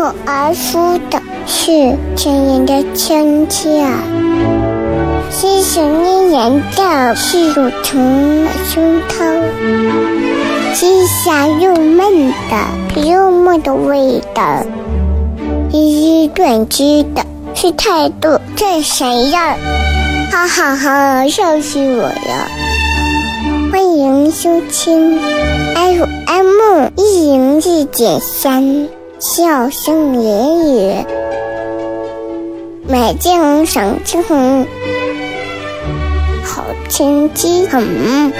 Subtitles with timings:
[0.00, 3.86] 口而出的是亲人的亲切，
[5.30, 9.42] 是想念念的是乳虫的胸膛，
[10.74, 14.64] 是香又闷的幽默的味道，
[15.70, 17.22] 一语断句的
[17.54, 19.38] 是态度真闪耀，
[20.30, 22.48] 哈哈哈，笑死我了！
[23.70, 25.20] 欢迎收听
[25.74, 28.99] FM 一零四点三。
[29.20, 31.04] 笑声言语，
[32.88, 34.22] 美景赏晴
[36.42, 38.32] 好天气很。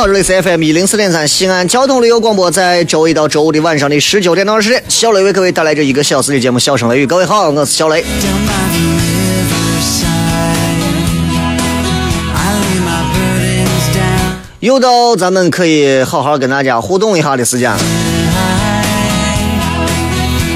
[0.00, 7.04] 好，这里是 FM 一零四点三西安交通旅游广播，在周一到周五的晚上的十九点到二十点，小雷为各位带来这一个小时的节目《笑声雷雨》。
[7.06, 8.02] 各位好，我是小雷。
[14.60, 17.78] 又到咱们可以好好跟大家互动一下的时间了。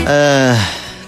[0.06, 0.59] 呃，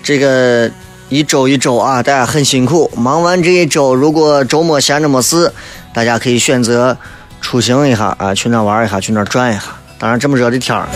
[0.03, 0.70] 这个
[1.08, 2.91] 一周一周啊，大家很辛苦。
[2.98, 5.50] 忙完这一周，如果周末闲着没事，
[5.94, 6.98] 大家可以选择。
[7.41, 9.62] 出行一下啊，去那玩一下，去那转一下。
[9.98, 10.86] 当然这么热的天儿，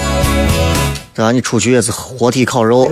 [1.15, 2.91] 对你出去也是活体烤肉。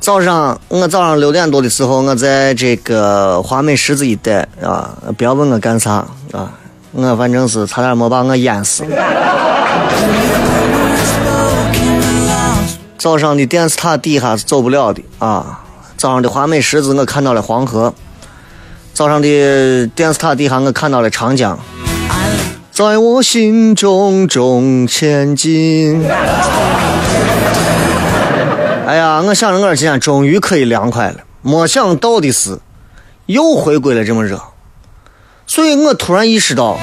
[0.00, 6.50] 早上我早上六点多的时候，我在这个华美十字一带啊，不要问我干啥啊，
[6.90, 8.84] 我反正是差点没把我淹死。
[12.98, 15.60] 早上的电视塔底下是走不了的啊，
[15.96, 17.94] 早上的华美十字我看到了黄河。
[18.94, 21.58] 早上的电视塔底下，我看到了长江，
[22.70, 26.04] 在我心中中前进。
[28.86, 32.58] 哎呀，我想着我今天终于可以凉快了，没想到的是
[33.26, 34.38] 又回归了这么热，
[35.46, 36.78] 所以我突然意识到，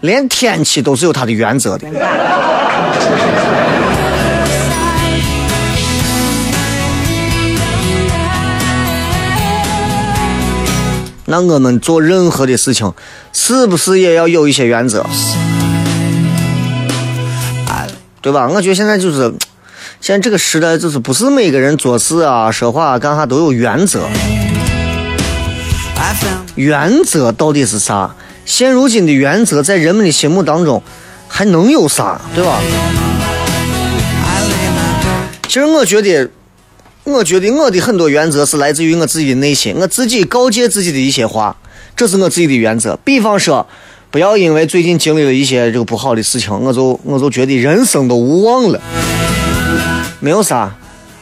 [0.00, 1.86] 连天气都是有它的原则的。
[11.30, 12.92] 那我们做任何的事情，
[13.32, 15.06] 是不是也要有一些原则？
[18.20, 18.48] 对吧？
[18.48, 19.32] 我觉得现在就是，
[20.00, 24.08] 现在这个时代就是不是每个人做事啊、说话干啥都有原则。
[26.56, 28.12] 原则到底是啥？
[28.44, 30.82] 现如今的原则在人们的心目当中
[31.28, 32.20] 还能有啥？
[32.34, 32.60] 对吧？
[35.46, 36.28] 其实我觉得。
[37.04, 41.56] 我觉得我的很多原则是来自于我自己的内心，我自己告诫自己的一些话，
[41.96, 42.96] 这是我自己的原则。
[43.04, 43.66] 比方说，
[44.10, 48.80] 不要因为最近经历了一些这个不好的事情，我就我就觉得人生都无望了。
[50.20, 50.74] 没有啥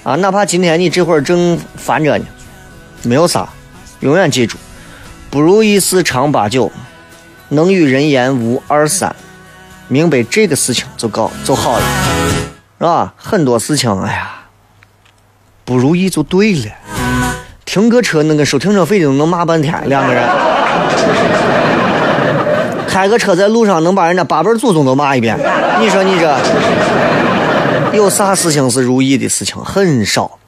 [0.03, 2.25] 啊，哪怕今天你这会儿正烦着呢，
[3.05, 3.49] 没有啥，
[4.01, 4.59] 永远记住，
[5.31, 6.71] 不如意事常八九，
[7.51, 9.15] 能与人言无二三，
[9.87, 11.85] 明白这个事情就搞就好了，
[12.79, 13.15] 是吧？
[13.17, 14.38] 很多事情，哎呀。
[15.69, 16.73] 不如意就对了，
[17.67, 20.27] 停个车那个收停车费都能骂半天，两个人
[22.89, 25.39] 开个车在路上能把人家八辈祖宗都骂一遍，
[25.79, 26.39] 你说你这
[27.93, 29.63] 有啥事情是如意的事情？
[29.63, 30.39] 很少，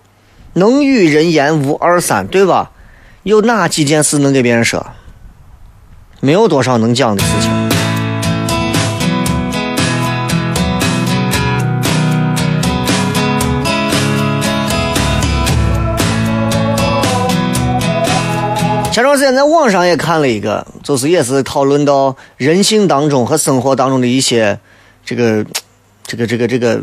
[0.55, 2.71] 能与人言无二三，对吧？
[3.23, 4.87] 有哪几件事能给别人说？
[6.21, 7.60] 没有多少能讲的事情。
[18.93, 24.59] 前段时间在网上也看了一个，就是也是讨论到人性当中和生活当中的一些
[25.05, 25.45] 这个
[26.05, 26.83] 这个这个这个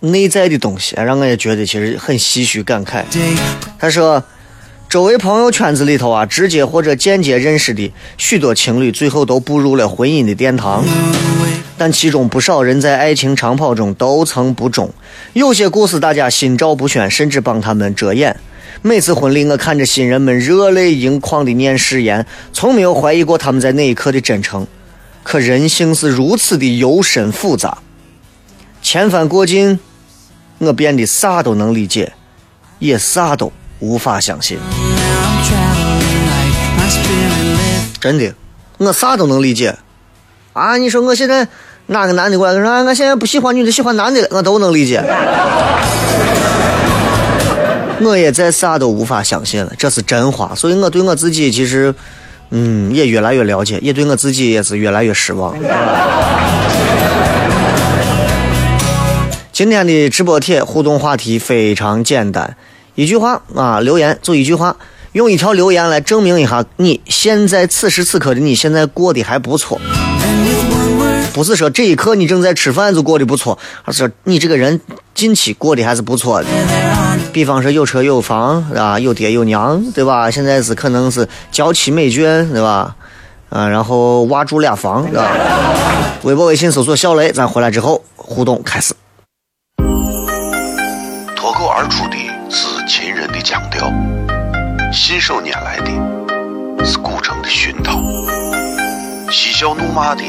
[0.00, 3.02] 内在的东西，让我也觉得其实很唏嘘感慨。
[3.78, 4.22] 他说，
[4.86, 10.84] 周围朋友圈子里头啊，直接或者间接认识的许多情侣，最后都步入了婚姻的殿堂。
[11.78, 14.92] 但其中不少人在爱情长跑中都曾不忠，
[15.32, 18.36] 有些故事大家心照不宣，甚至帮他们遮掩。
[18.82, 24.66] 每次婚礼，我看着新人们热泪盈眶的念誓言，从没有怀疑过他们在那一刻的真诚。
[25.22, 27.78] 可人性是如此的幽深复杂，
[28.82, 29.78] 千帆过尽，
[30.58, 32.12] 我变得啥都能理解，
[32.78, 34.58] 也啥都无法相信。
[37.98, 38.34] 真的，
[38.76, 39.74] 我啥都能理解。
[40.52, 41.48] 啊，你说我现在
[41.86, 45.02] 哪个男的过来说，我现在不喜欢女的，喜欢男的了，我都能理解。
[48.02, 50.54] 我也再啥都无法相信了，这是真话。
[50.54, 51.94] 所以我对我自己其实，
[52.50, 55.54] 嗯，也越来越了解，也对我自己也是越来越失望。
[59.52, 62.56] 今天的直播帖互动话题非常简单，
[62.96, 64.76] 一句话啊，留言就一句话，
[65.12, 69.80] 用一条留言来证明一下你现在此时此刻的你现在过得还不错。
[71.32, 74.80] 不是说这一刻你正在吃饭就过得不错，而是你这个人
[75.14, 76.48] 近期过得还是不错的。
[77.34, 80.30] 比方说有车有房，啊，有爹有娘，对吧？
[80.30, 82.94] 现在是可能是娇妻美眷，对吧？
[83.50, 85.28] 啊，然后娃住俩房，对吧？
[86.22, 88.94] 微博、微信搜索小雷，咱回来之后互动开始。
[91.34, 92.16] 脱口而出的
[92.48, 93.92] 是秦人的腔调，
[94.92, 97.98] 信手拈来的是古城的熏陶，
[99.28, 100.22] 嬉笑怒骂的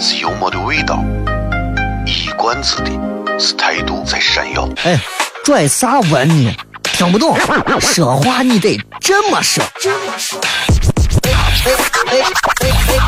[0.00, 1.04] 是幽默的味道，
[2.06, 2.90] 一冠子的
[3.38, 4.66] 是态度在闪耀。
[4.82, 4.98] 哎，
[5.44, 6.54] 拽啥文呢？
[6.84, 7.36] 听不懂，
[7.80, 9.62] 说话你得这么说。
[11.24, 11.34] 哎哎
[11.64, 12.22] 哎哎哎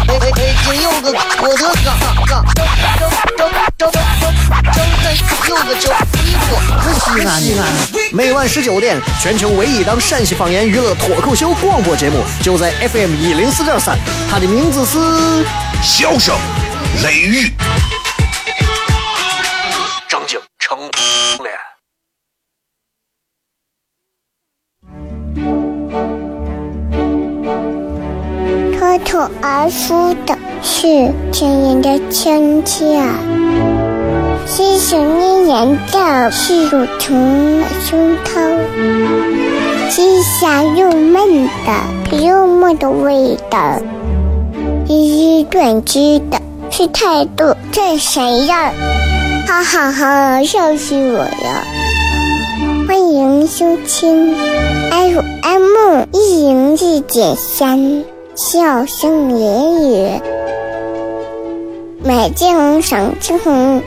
[0.09, 0.19] 哎！
[0.19, 1.97] 北京有个郭德纲，
[2.27, 2.59] 张张
[2.89, 4.03] 张张张张
[5.49, 6.53] 有个叫西瓜，
[6.93, 7.63] 西安西安。
[8.13, 13.97] 每晚十九点，全球唯一档陕西方言娱乐脱口秀广播节目，就在 FM 一零四点三，
[14.31, 14.99] 它的名字是
[15.83, 16.35] 《笑声
[17.03, 17.47] 雷雨》。
[29.15, 33.01] 口而出的是亲人的亲切，
[34.45, 38.59] 是想念念的是乳虫的胸膛，
[39.89, 43.79] 是香又闷的幽默的味道，
[44.89, 46.41] 一语断句的
[46.73, 48.57] 是态度真闪耀，
[49.47, 51.65] 哈哈哈，笑死我了！
[52.89, 54.35] 欢迎收听
[54.91, 58.14] FM 一零四点三。
[58.37, 60.21] 笑声言语，
[62.03, 63.81] 美景赏晴空，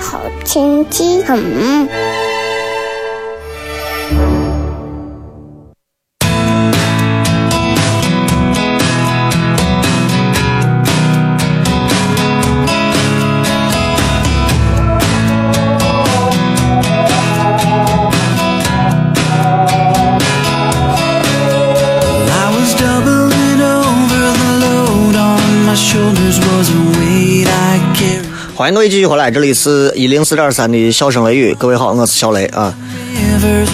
[0.00, 1.88] 好天气很。
[28.64, 31.54] 欢迎各位继续回来，这里是一零四点三的笑声雷雨。
[31.58, 32.74] 各位好，我是小雷啊。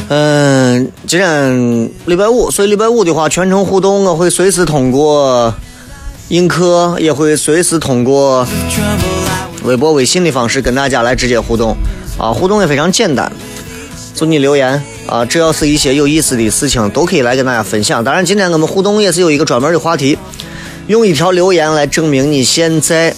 [0.08, 5.54] 嗯，今天礼拜五，所以礼拜五的话，全程互动我会随时通过
[6.30, 8.44] 映客，也会随时通过
[9.62, 11.76] 微博、微信的方式跟大家来直接互动
[12.18, 12.32] 啊。
[12.32, 13.30] 互动也非常简单，
[14.16, 18.02] 就你留言啊，只要是一些有意思的事情，都可以来跟大家分享。
[18.02, 20.18] 当然，今天我们互动也是有一个专门的话题，
[20.88, 23.14] 用一条留言来证明你现在。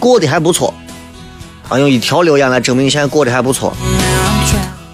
[0.00, 0.72] 过得还不错，
[1.68, 3.76] 啊，用一条留言来证明你现在过得还不错。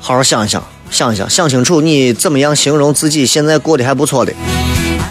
[0.01, 4.33] 好好想一想，想一想，想清楚你怎么样形容自己现在过得还不错的，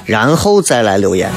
[0.05, 1.31] 然后再来留言。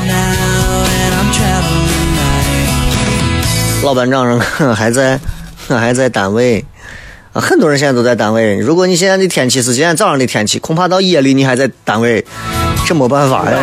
[3.82, 5.20] 老班长说 还在，
[5.68, 6.64] 还在单位，
[7.32, 8.56] 啊，很多人现在都在单位。
[8.56, 12.26] 如果你现在的天气是今天早上的天气，恐怕到夜里你还在单位，
[12.84, 13.56] 这没办法呀。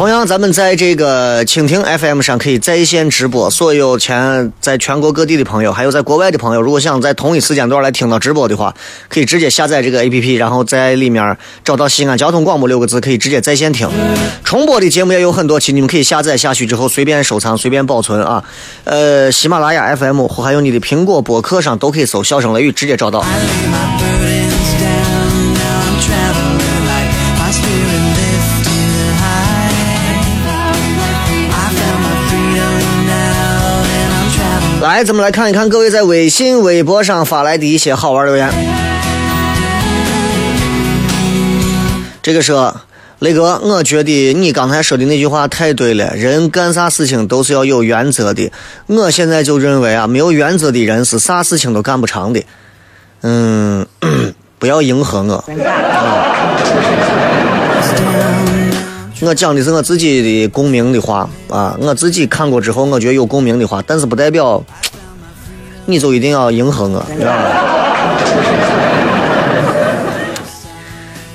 [0.00, 8.74] 同样，咱们在这个蜻蜓 FM 上可以在线直播，所有前在全国各地的朋友，还有在国外的朋友，如果想在同一时间段来听到直播的话，
[9.10, 13.86] 可以直接下载这个 APP，然后在里面找到西安交通广播六个字，可以直接在线听。
[14.42, 18.42] 重播的节目也有很多期，你们可以下载下去之后随便收藏、随便保存啊。
[18.84, 23.22] 呃，喜马拉雅 FM 或还有你的苹果播客上都可以搜“笑声雷雨”，直接找到。
[35.00, 38.52] 来，咱们来看一看各位在微信、微博上发来的一些好玩留言。
[42.20, 42.82] 这个说，
[43.20, 48.52] 雷哥，我觉得你刚才说的那句话太对了，人干啥事情都是要有原则的。
[48.88, 52.44] 我现在就认为啊，没有原则的人是啥事情都干不成的。
[53.22, 53.86] 嗯，
[54.60, 55.42] 不要迎合我。
[59.22, 64.64] 我讲的是我自己的共鸣的话啊，我自己看过之后，我觉得有共鸣的话，但是不代表
[65.90, 67.42] 你就一定要迎合我，知道吗？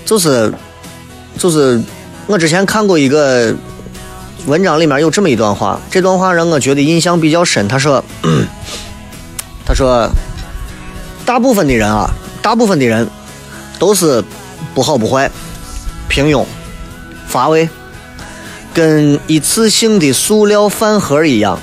[0.05, 0.53] 就是
[1.37, 1.81] 就是
[2.27, 3.53] 我之前看过一个
[4.45, 7.67] 文章，里面有这么一段话，这段话让我觉得印象比较深。
[7.67, 8.03] 他说，
[9.65, 10.07] 他说，
[11.25, 12.09] 大部分的人啊，
[12.41, 13.07] 大部分的人
[13.79, 14.23] 都是
[14.73, 15.29] 不好不坏，
[16.07, 16.45] 平庸。
[17.27, 17.67] 乏味，
[18.73, 21.59] 跟一次性的塑料饭盒一样。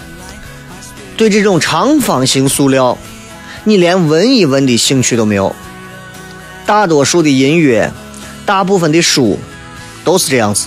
[1.23, 2.99] 对这种长方形塑料，
[3.63, 5.55] 你连闻一闻的兴趣都没有。
[6.67, 7.93] 大多数的音乐，
[8.45, 9.39] 大部分的书，
[10.03, 10.67] 都是这样子。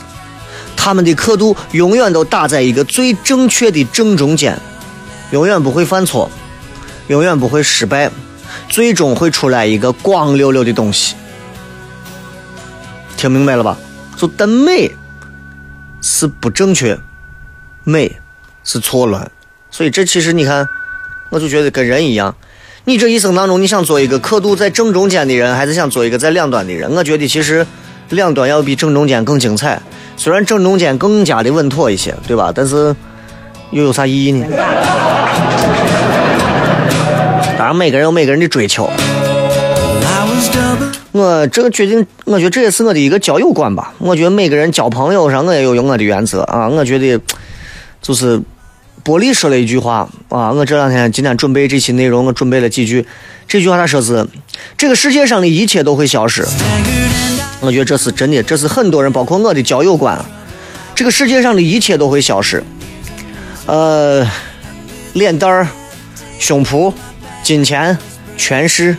[0.77, 4.57] 他们的刻度永远都打在一个最正确的正中间，
[5.31, 6.31] 永远不会犯错，
[7.09, 8.09] 永远不会失败，
[8.69, 11.15] 最终会出来一个光溜溜的东西。
[13.17, 13.77] 听明白了吧？
[14.15, 14.95] 就但美
[16.01, 16.97] 是不正确，
[17.83, 18.21] 美
[18.63, 19.29] 是错乱，
[19.75, 20.65] 所以这其实你看，
[21.29, 22.33] 我就觉得跟人一样，
[22.85, 26.89] 你这一生当中，你想做一个刻度在正中间的人，还是想做一个在两端的人？
[26.95, 27.67] 我觉得其实
[28.11, 29.81] 两端要比正中间更精彩，
[30.15, 32.53] 虽然正中间更加的稳妥一些，对吧？
[32.55, 32.95] 但是
[33.71, 34.47] 又有啥意义呢？
[37.57, 38.89] 当然，每个人有每个人的追求。
[41.11, 43.93] 我这个决定，我觉得这也是我的一个交友观吧。
[43.97, 46.69] 我觉得每个人交朋友上，我也有我的原则啊。
[46.69, 47.19] 我觉得
[48.01, 48.41] 就是
[49.05, 50.51] 玻璃说了一句话啊。
[50.51, 53.05] 我这两天今天准备这期内容，我准备了几句。
[53.47, 54.27] 这句话他说是：
[54.75, 56.43] 这个世界上的一切都会消失。
[57.61, 60.19] 我觉得这是真的，这是很多人，包括我的交友观。
[60.95, 62.63] 这个世界上的一切都会消失。
[63.67, 64.27] 呃，
[65.13, 65.67] 脸蛋儿、
[66.39, 66.91] 胸脯、
[67.43, 67.95] 金钱、
[68.35, 68.97] 权势。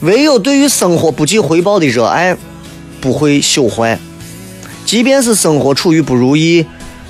[0.00, 2.36] 唯有对于生活不计回报的热爱，
[3.00, 3.98] 不会朽坏。
[4.84, 6.66] 即便是生活处于不如意、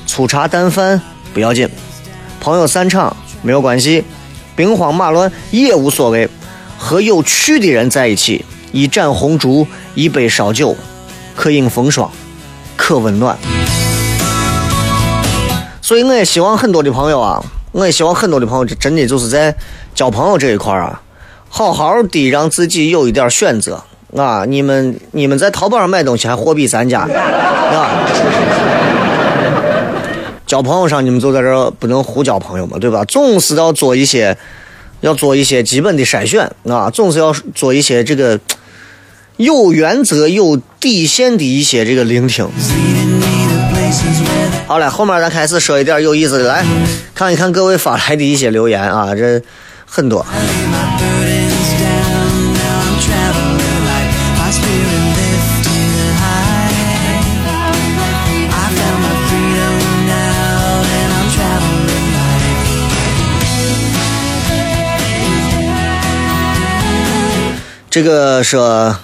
[0.06, 1.00] 粗茶淡饭
[1.32, 1.68] 不要紧，
[2.46, 4.04] 朋友散场没有关系，
[4.54, 6.28] 兵荒马乱也无所谓。
[6.78, 10.76] 和有趣的人在一起，一盏红烛，一杯烧酒，
[11.34, 12.08] 可饮风霜，
[12.76, 13.36] 可温暖。
[15.82, 19.52] 所以我也希望很多的朋友啊，我也希望很多的朋友真的就是在
[19.92, 21.02] 交朋友这一块啊。
[21.48, 23.82] 好好的让自己有一点选择
[24.16, 24.44] 啊！
[24.46, 28.06] 你们你们在淘宝上买东西还货比三家啊！
[30.46, 33.04] 交朋友上你们就在这儿不能胡交朋友嘛，对吧？
[33.04, 34.38] 总是要做一些，
[35.00, 36.88] 要做一些基本的筛选啊！
[36.88, 38.38] 总是要做一些这个
[39.38, 42.48] 有原则、有底线的一些这个聆听。
[44.68, 46.64] 好嘞，后面咱开始说一点有意思的，来
[47.14, 49.42] 看一看各位发来的一些留言啊，这
[49.84, 50.24] 很多。
[67.96, 68.94] 这个说，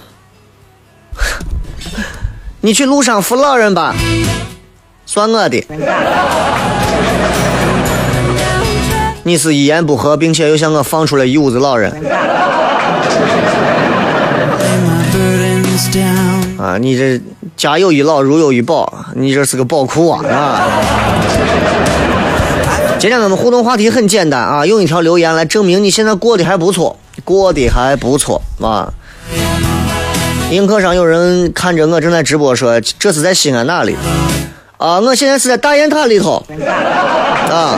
[2.61, 3.95] 你去路上扶老人吧，
[5.07, 5.65] 算我的。
[9.23, 11.91] 你是一言不合，并且又向我放出了一屋子老人。
[16.59, 17.19] 啊，你这
[17.57, 20.23] 家有一老，如有一宝，你这是个宝库啊！
[20.29, 20.69] 啊。
[23.03, 26.97] 今天咱们互动话题很简单啊，用一条留言来证明你现在过得还不错。
[27.25, 28.95] 过得还不错啊！
[30.53, 33.97] 映客上有人看着我正在直播，说这是在西安哪里？
[34.77, 36.47] 啊，我现在是在大雁塔里头
[37.51, 37.77] 啊！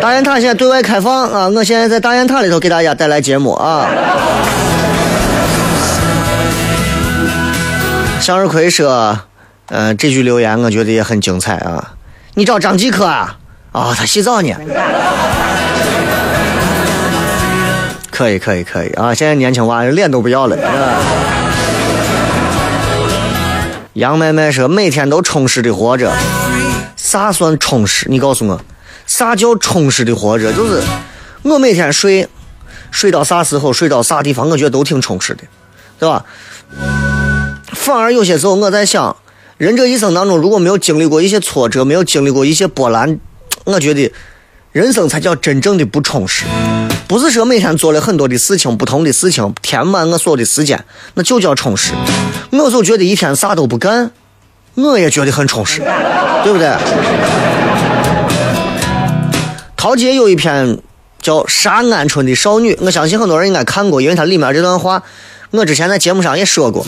[0.00, 1.48] 大雁塔现在对外开放啊！
[1.48, 3.86] 我现在在大雁塔里头给大家带来节目啊！
[8.18, 9.20] 向日葵说
[9.68, 11.92] ：“呃，这句留言我觉得也很精彩啊！
[12.32, 13.36] 你找张继科啊？
[13.74, 14.54] 啊，他洗澡呢。
[18.12, 19.12] 可以，可以，可以啊！
[19.12, 20.56] 现在年轻娃脸都不要了。
[23.94, 26.12] 杨妹妹说：“每天都充实的活着，
[26.96, 28.06] 啥算充实？
[28.08, 28.60] 你告诉我，
[29.08, 30.52] 啥叫充实的活着？
[30.52, 30.80] 就是
[31.42, 32.28] 我每天睡，
[32.92, 35.42] 睡到啥时候，睡到啥地方，我觉得都挺充实的，
[35.98, 36.24] 对吧？
[37.72, 39.16] 反而有些时候我在想，
[39.58, 43.18] 人这一生当中如果没有经历过一些挫折，没有经历过一些波澜，
[43.64, 44.12] 我觉得
[44.72, 46.44] 人生才叫真正的不充实。
[47.06, 51.92] 不是说每天做了很多的事情，不同的事情填满我所有的时间，那就叫充实。
[52.50, 54.10] 我就觉得一天啥都不干，
[54.74, 55.80] 我也觉得很充实，
[56.42, 56.74] 对不对？
[59.76, 60.78] 陶杰有一篇
[61.20, 65.02] 叫《杀鹌鹑的少女》，我相信很多人应该看过，因为它里面这段话，
[65.50, 66.86] 我之前在节目上也说过。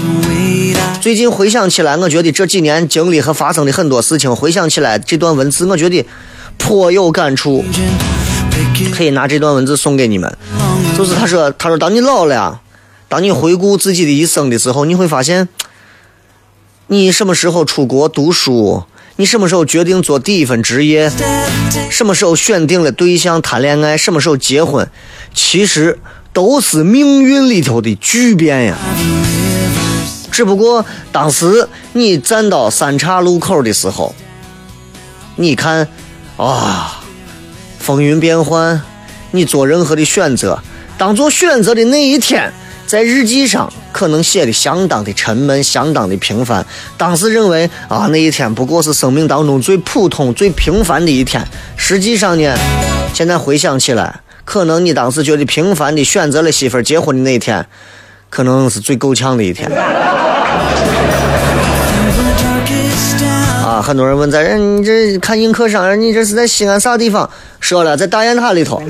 [1.03, 6.05] 最近回想起来，我觉得这几年经历和发生的很多事情，回想起来这段文字，我觉得
[6.67, 7.65] 颇有感触。
[8.93, 10.37] 可以拿这段文字送给你们，
[10.99, 12.61] 就是他说：“他说，当你老了，
[13.09, 15.49] 当你回顾自己的一生的时候，你会发现，
[16.89, 18.83] 你什么时候出国读书，
[19.15, 21.13] 你什么时候决定做第一份职业，
[21.89, 24.91] 什么时候选定了对象谈恋爱，什么时候结婚，
[25.33, 26.01] 其实
[26.33, 28.77] 都是命运里头的巨变呀。
[30.33, 34.15] 只不过当时你站到三岔路口的时候，
[35.37, 35.89] 你看，
[36.37, 37.03] 啊。”
[37.79, 38.83] 风云变幻，
[39.31, 40.61] 你做任何的选择，
[40.99, 42.53] 当做选择的那一天，
[42.85, 46.67] 在日记上可能写的相当的沉闷，相当的平凡。
[46.99, 51.47] 当时认为啊，那一天不过是生命当中最普通、最平凡的一天。
[51.77, 52.57] 实际上呢，
[53.15, 57.65] 现在回想起来，可能你当时觉得平凡的选择了媳妇儿结婚的那一天，
[58.29, 59.71] 可能是最够呛的一天。
[63.87, 67.31] 很多人问在这，你这看映客上，你这是在西安啥地方？
[67.61, 68.83] 说了，在大雁塔里头。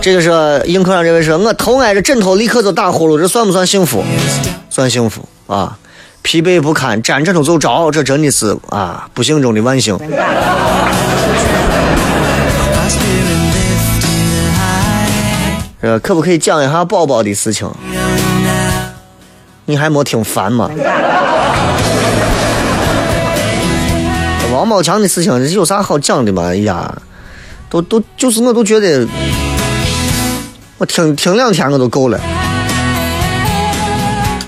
[0.00, 4.02] 这个是映客上这位说，我头挨着枕头立刻就打呼噜，这算不算幸福？
[4.68, 5.78] 算幸福啊！
[6.22, 9.96] 疲惫不堪，沾枕头就着，这真的是啊，不幸中的万幸。
[15.82, 17.70] 呃，可不可以讲一下宝宝的事情？
[19.70, 20.68] 你还没听烦吗？
[24.52, 26.42] 王宝强的事情有啥好讲的吗？
[26.46, 26.92] 哎呀，
[27.70, 29.06] 都都就是我都觉得，
[30.76, 32.18] 我听听两天我都够了。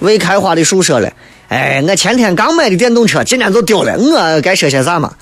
[0.00, 1.08] 未开花的树说了，
[1.48, 5.12] 哎，我前天刚买的电动车，今天就丢了，我该说些啥嘛？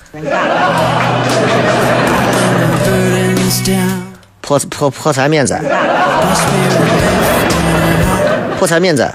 [4.41, 5.61] 破破破财免灾，
[8.57, 9.13] 破财免灾。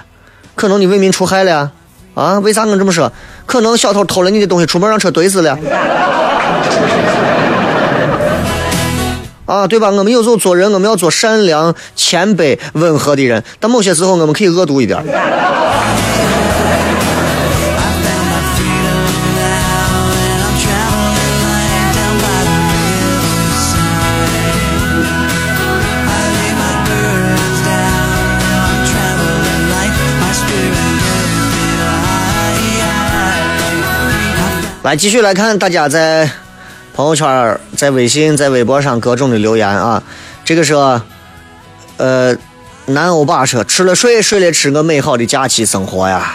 [0.57, 1.71] 可能你为民除害了呀，
[2.15, 2.39] 啊？
[2.41, 3.13] 为啥我这么说？
[3.45, 5.57] 可能小偷偷了你的东西，出门让车怼死了，
[9.45, 9.91] 啊，对吧？
[9.91, 14.99] 我们有时候做人，我们要做善良、谦卑、温和的人，但某些时候我们可以恶毒一点。
[34.87, 36.31] 来继续来看大家在
[36.95, 40.01] 朋友圈、在微信、在微博上各种的留言啊。
[40.45, 41.03] 这个说，
[41.97, 42.33] 呃，
[42.85, 46.33] 南欧巴说吃了睡，睡了吃，我美好的假期生活呀。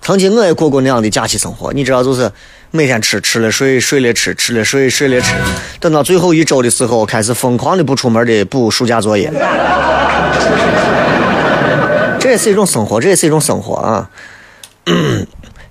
[0.00, 2.32] 曾经我也过过那样的假期生活，你知道，就是
[2.70, 5.34] 每天吃，吃了睡，睡了吃，吃了睡，睡了吃，
[5.78, 9.30] 等到最后一周的时候，开始疯狂的不出门的补暑假作业。
[12.18, 14.08] 这也是一种生活，这也是一种生活啊。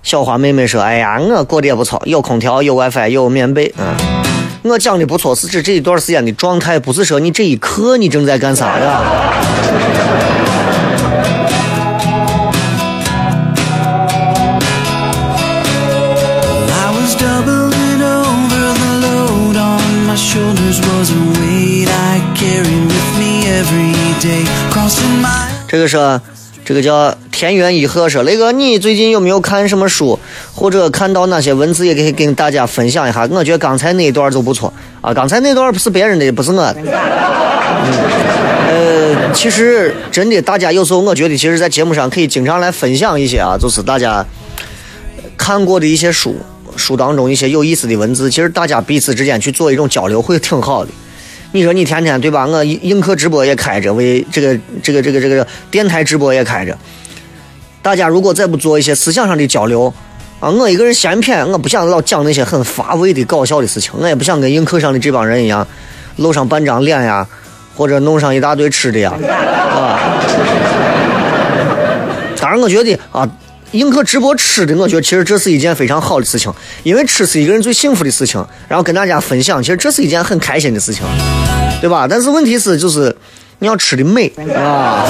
[0.04, 3.74] 小花妹妹说：“哎呀，我过得也不错，有空调，有 WiFi，有棉被。
[3.78, 3.96] 嗯，
[4.64, 9.02] 我讲的不错，是指这一段时间的状态，不是说你这一刻你正在干啥呀。”
[25.66, 26.20] 这个是。
[26.64, 30.18] 这个叫田园一鹤说：“雷哥，你最近有没有看什么书，
[30.54, 33.28] 或者看到哪些文字，也可以跟大家分享一下。
[33.30, 34.72] 我觉得刚才那一段就不错
[35.02, 36.76] 啊，刚才那段不是别人的，不是我的。
[38.66, 44.24] 呃，其实真的，大家有时候我觉得，其实，在节目上可以经常来分享一些啊，就是大家
[45.36, 46.34] 看过的一些书，
[46.76, 50.90] 书当中一些有意思的文字，其实大家彼此之间去做一种交流，会挺好的。
[51.54, 52.44] 你说你天天对吧？
[52.48, 56.76] 我映客直播也开着，为这个这个这个这个电台直播也开着。
[57.80, 59.94] 大家如果再不做一些思想上的交流
[60.40, 65.64] 啊，我一个人闲谝，我不想老讲那些很乏味的搞笑的事情，我也不想跟映客上的这帮人一样
[66.16, 67.24] 露上半张脸呀，
[67.76, 69.12] 或者弄上一大堆吃的呀，
[69.70, 70.18] 啊。
[72.40, 73.30] 当然，我觉得啊。
[73.74, 76.52] 映客直播吃的，我觉得其实这是一件非常好的事情，
[76.84, 78.44] 因为吃是一个人最幸福的事情。
[78.68, 81.02] 然后跟大家分享，其实这是一件很开心的事情，
[81.80, 82.06] 对吧？
[82.08, 83.14] 但是问题是，就是
[83.58, 85.04] 你要吃的美啊。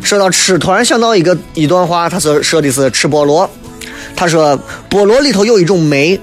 [0.00, 3.50] 说到吃，突然想到一个一段话，他说说的是吃菠萝。
[4.14, 4.56] 他说
[4.88, 6.20] 菠萝里头有一种酶，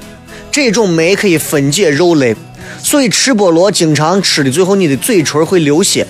[0.49, 2.33] 这种酶可以分解肉类，
[2.81, 6.07] 所以吃菠萝经常吃的最后你的嘴唇会流血。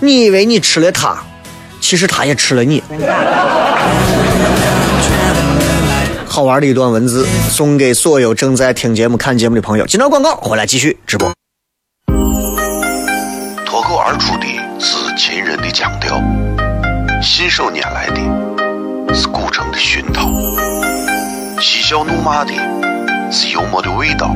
[0.00, 1.16] 你以为你吃了它？
[1.80, 2.82] 其实他也吃了你。
[6.26, 9.86] 好玩的一段文字，送给所有正在听节目、看节目的朋友。
[9.86, 11.32] 今朝广告回来继续直播。
[13.66, 14.46] 脱口而出的
[14.78, 16.22] 是秦人的腔调，
[17.20, 20.30] 信手拈来的是古城的熏陶，
[21.60, 22.52] 嬉笑怒骂的
[23.32, 24.34] 是幽默的味道，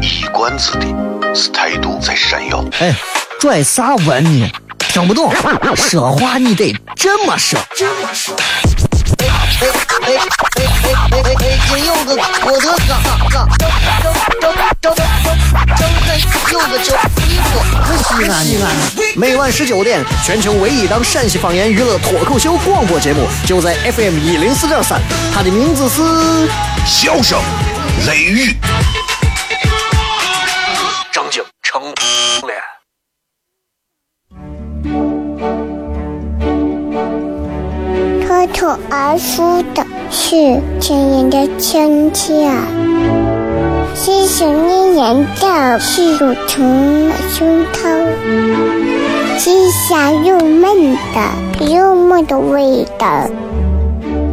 [0.00, 0.86] 一冠子的
[1.34, 2.64] 是态度在闪耀。
[2.78, 2.94] 哎，
[3.40, 4.48] 拽啥文呢？
[4.94, 5.28] 听不懂，
[5.74, 7.58] 说话你得这么说。
[7.68, 10.14] 哎哎哎哎
[10.54, 11.58] 哎哎哎！
[11.68, 16.14] 今有个我的哥哥，张张张张张开
[16.52, 16.94] 有个叫
[17.26, 17.50] 衣服，
[18.04, 18.70] 西安西安。
[19.16, 25.00] 每晚十九点，全球唯一档陕西方言娱乐脱口秀广播节目，就在 FM 一零四点三，
[25.34, 26.02] 它的名字是
[26.86, 27.40] 《笑声
[28.06, 28.50] 雷雨》。
[31.10, 31.82] 张景成
[38.52, 42.50] 脱口而出的是亲人的亲切，
[43.94, 48.06] 是想念人的是乳虫的胸膛，
[49.38, 53.28] 是香又闷的幽默的味道，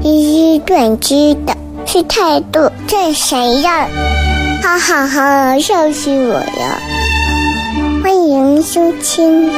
[0.02, 3.72] 一语断句的是态度真闪耀，
[4.62, 6.80] 哈哈哈，笑死我了！
[8.04, 9.50] 欢迎收听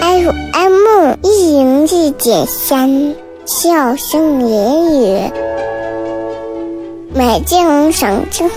[0.00, 3.25] FM 一零一点三。
[3.46, 5.30] 笑声言语，
[7.14, 8.48] 美景赏晴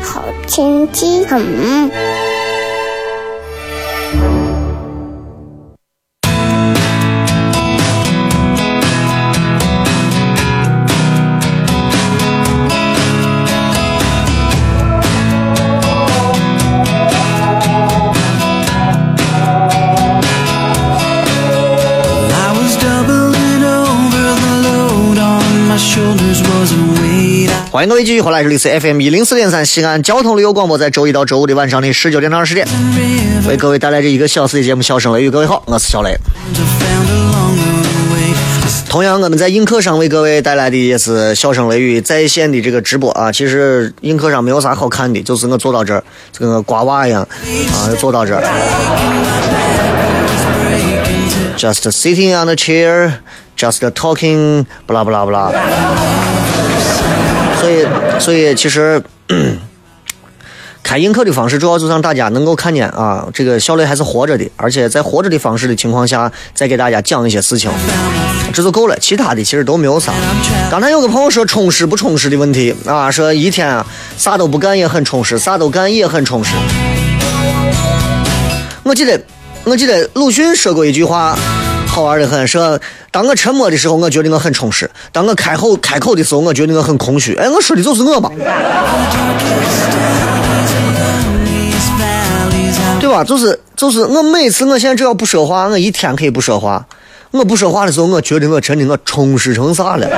[0.00, 1.90] 好天气很。
[27.88, 32.68] 各位继续回来，这里是 FM 一零四点三西安交通旅游广播，在周一到周五的晚上的十九点到二十点，
[33.48, 35.28] 为各位带来这一个小时的节目《笑声雷雨》。
[35.30, 36.14] 各位好，我是小雷。
[38.90, 43.32] 同样，我们在映客上为各位带来的也是《笑声雷雨》在线的这个直播啊。
[43.32, 47.22] 其实映客上没有啥好看的，就是我坐到这儿，就跟个瓜娃一样
[47.72, 48.42] 啊，坐到这儿
[51.56, 55.50] ，just sitting on the chair，just talking，不啦不啦不啦。
[57.60, 57.86] 所以，
[58.20, 59.02] 所以其实
[60.82, 67.70] 开映客的方式，主要就让大家能够看见啊，这个小雷还是活着的，而且在活着的方式的情况下，再给大家讲一些事情，
[68.54, 68.96] 这就够了。
[68.98, 70.12] 其他的其实都没有啥。
[70.70, 73.84] 刚才有个朋友说充实不充实的问题啊，说一天啊
[74.16, 76.52] 啥都不干也很充实，啥都干也很充实。
[78.82, 79.20] 我记得，
[79.64, 81.36] 我记得鲁迅说过一句话。
[81.98, 82.78] 好玩的很，说
[83.10, 87.34] 当我沉默的时候，我觉得我很充实；当我开口开口的时候，我觉得我很空虚。
[87.34, 88.30] 哎，我说的就是我吧，
[93.00, 93.24] 对吧？
[93.24, 96.86] 就是就是，我每次我现在只要不说话，我一天可以不说话。
[97.32, 100.08] 我不说话的时候，我觉得我真的我充实成啥了？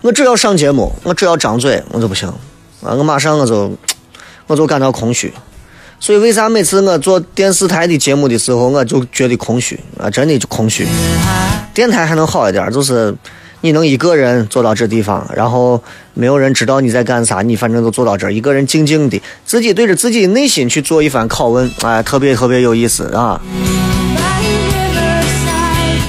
[0.00, 2.26] 我只要上节目，我只要张嘴，我就不行
[2.82, 2.94] 啊！
[2.96, 3.70] 我马上我就
[4.46, 5.34] 我就感到空虚。
[5.98, 10.08] 所以，为啥每次我做电视台的节目的时候，我就觉得空虚啊？
[10.08, 10.86] 真的就空虚。
[11.74, 13.12] 电台还能好一点，就是
[13.62, 15.82] 你能一个人坐到这地方，然后
[16.14, 23.40] 没有人知道你在干啥，你反正都坐到这儿，一个人静静的，自己对着自己内心去做一番拷问，哎，特别特别有意思啊！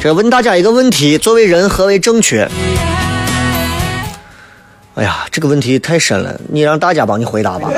[0.04, 2.48] 这问大家一个问题：作为人，何为正确？
[4.96, 7.70] 哎呀，这个问题太深了，你让大家帮你回答吧。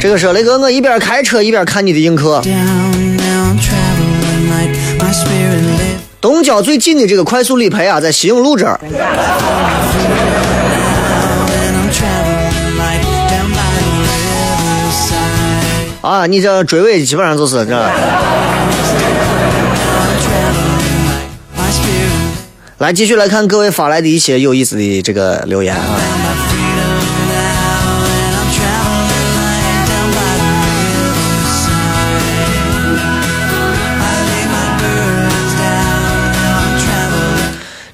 [0.00, 2.40] 这个是雷哥，我一边开车一边看你的映客。
[6.20, 8.78] 东郊最近的这个快速理赔啊，在西永路这儿。
[16.00, 17.90] 啊，你这追尾基本上就是这。
[22.78, 25.80] 来，继续来看各位发来的一些有意思的这个留言啊。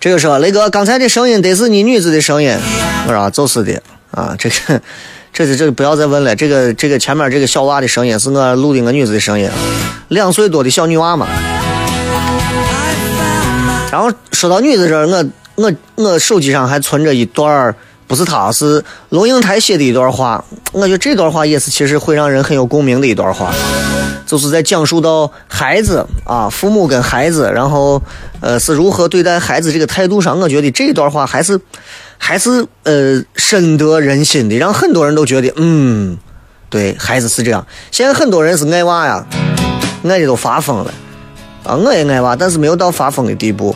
[0.04, 2.54] 这个说雷哥，刚才的声音得是你女子的声音，
[3.08, 3.72] 我说就是的
[4.10, 4.78] 啊，这个，
[5.32, 9.48] 这是这不要再问了，这个这个前面这个小娃的声音是我录的我女子的声音，
[10.08, 11.26] 两岁多的小女娃嘛。
[13.90, 17.74] 然后说到女子这儿，我我我手机上还存着一段儿，
[18.06, 23.54] 不是她，是龙应台写的一段话，我觉得这段话也是其实会让人很有共鸣的一段话。
[24.26, 28.02] 就是在讲述到孩子啊，父母跟孩子，然后
[28.40, 31.60] 呃是如何对待孩子这个态度上，我觉得这段话还是
[32.16, 36.16] 还是呃深得人心的，让很多人都觉得嗯，
[36.70, 37.66] 对孩子是这样。
[37.90, 39.26] 现在很多人是爱娃呀，
[40.04, 40.92] 爱的都发疯了
[41.64, 43.74] 啊，我也爱娃，但是没有到发疯的地步。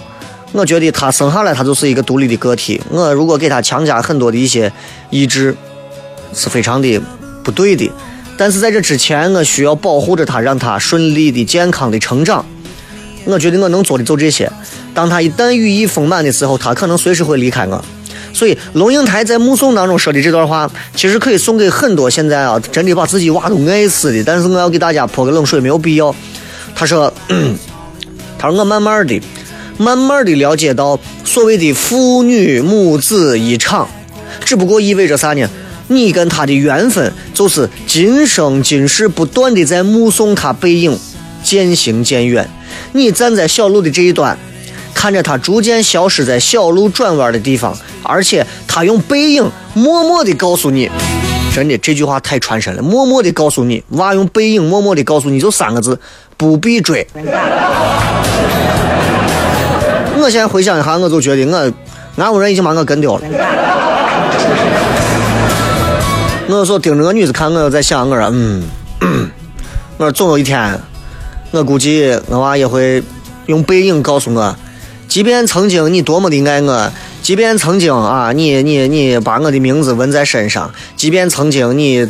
[0.53, 4.73] 我觉得他生下来他就是一个独立的个体，我如果给他强加很多的一些
[5.11, 5.55] 意志，
[6.33, 6.99] 是非常的
[7.45, 7.93] 不对的。
[8.39, 12.47] 但是在这之前，我需要保护着他，让他顺利的、健康的成长。
[13.25, 14.51] 我觉得我能做的就这些。
[14.95, 17.85] 当他一旦羽翼丰满的时候，他可能随时会离开我。
[18.33, 24.23] 所以，龙应台在目送当中说的这段话，其实可以送给很多现在啊，真的把自己娃都爱死的。
[24.23, 26.15] 但是我要给大家泼个冷水，没有必要。
[26.77, 27.13] 他说
[28.39, 29.21] ：“他说我慢慢的、
[29.79, 33.89] 慢慢的了解到，所谓的父女母子一场，
[34.45, 35.45] 只不过意味着啥呢？”
[35.89, 40.99] 你跟他的缘分，就是今生今世不断的在目送他背影
[41.43, 42.49] 渐行渐远。
[42.93, 44.39] 你站在小路的这一端，
[44.95, 50.91] 看着他逐渐消失在小路转弯的地方，而且他用背影默默的告诉你，
[51.55, 52.83] 真的这句话太传神了。
[52.83, 55.99] 默默的告诉你，娃用背影默默的告诉你，就三个字：
[56.37, 57.07] 不必追。
[60.21, 61.73] 我现在回想一下，我就觉得我
[62.23, 63.98] 俺屋人已经把我跟丢了。
[66.57, 68.65] 我说盯着个女子看，我就在想，我说嗯，
[69.99, 70.81] 我说总有一天，
[71.51, 73.03] 我估计我娃也会
[73.47, 74.57] 用背影告诉我，
[75.07, 76.91] 即便曾经你多么的爱我，
[77.23, 82.09] 即便曾经啊，你你你把我的名字纹在身上，即便曾经你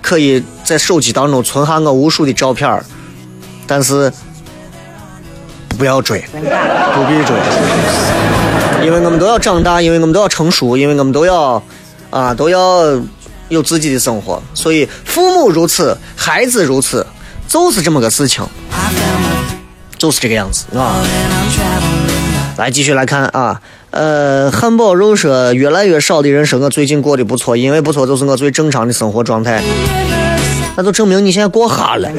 [0.00, 2.82] 可以在手机当中存下我无数的照片
[3.66, 4.10] 但是
[5.76, 7.36] 不要追， 不必追，
[8.82, 11.62] 因为我们都要长大，因为我们都要成熟，因为我们都要
[12.08, 12.98] 啊都要。
[13.48, 17.06] 有自己的生活，所以父母如此，孩子如此，
[17.48, 18.44] 就是这么个事情，
[19.96, 20.96] 就是这个样子啊。
[22.56, 29.62] 来继续来看啊，呃，汉堡肉说，越来越少的人说我最近过得不错，因为不错就是我最正常的生活状态，
[30.76, 32.10] 那就证明你现在过哈了。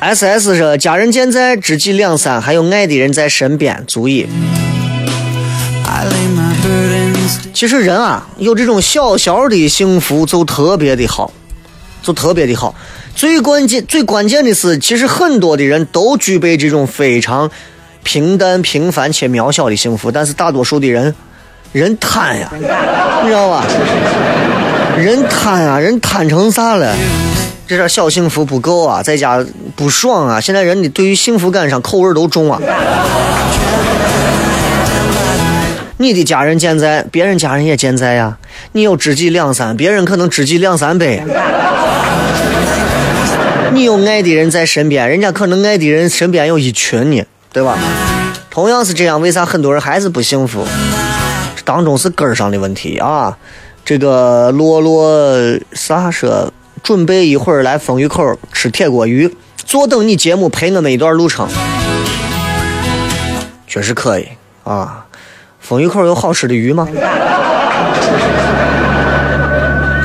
[0.00, 4.28] S S 说，家人健在，知己两三，还有爱的人在身边，足矣。
[7.52, 11.32] 其实人啊，有这种小小的幸福就特别的好，
[12.02, 12.74] 就特别的好。
[13.14, 17.50] 最关键、最关键的是，其实很多的人都具备这种非常
[18.02, 21.14] 平淡、平凡且渺小的幸福，但是大多数的人，
[21.72, 23.64] 人贪呀，你知道吧？
[24.98, 26.94] 人贪啊，人贪成啥了？
[27.66, 29.42] 这点小幸福不够啊，在家
[29.74, 30.40] 不爽啊。
[30.40, 32.60] 现在人的对于幸福感上口味都重啊。
[35.96, 38.36] 你的家人健在，别人家人也健在呀。
[38.72, 41.24] 你有知己两三，别人可能知己两三百。
[43.72, 47.78] 你有爱的人在身边，人家可能爱的人身边有一群呢，对吧？
[48.50, 50.66] 同样是这样，为啥很多人还是不幸福？
[51.64, 53.36] 当中是根儿上的问题啊。
[53.84, 55.36] 这个洛洛
[55.72, 56.52] 啥说，
[56.82, 59.32] 准备一会儿来风雨口吃铁锅鱼，
[59.64, 61.48] 坐等你节目陪我们一段路程，
[63.68, 64.26] 确实可以
[64.64, 65.03] 啊。
[65.66, 66.86] 风雨口有好吃的鱼吗？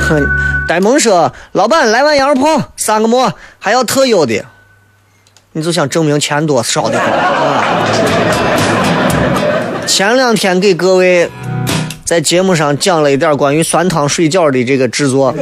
[0.08, 0.26] 哼，
[0.66, 4.42] 呆萌说：“老板来碗羊肉泡，三个馍，还要特有的。”
[5.52, 7.84] 你就想证明钱多少的啊？
[9.86, 11.28] 前两天给各位
[12.04, 15.34] 在节目上讲了一点关于酸汤水饺的这个制作，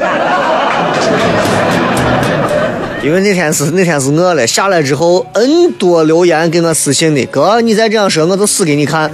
[3.02, 9.11] 因为那天是那天是饿了，下来之后 N 多留言给我私信的，哥，你再这样说，我就死给你看。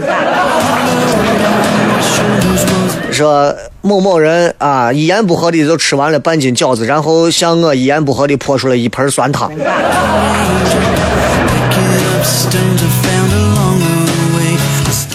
[3.14, 9.50] 说某某人啊，一言不合的就吃完了半斤饺子，然后向我一言不合的泼出了一盆酸汤。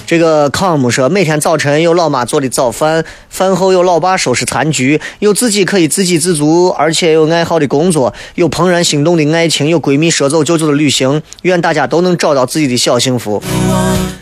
[0.10, 11.22] 这个康姆说，每天早晨有老妈做的早饭，饭后有老爸收拾残局，有自己可以自给自足，而且有爱好的工作，有怦然心动的爱情，有闺蜜说走就走的旅行。
[11.43, 13.43] 愿大家都能找到自己的小幸福。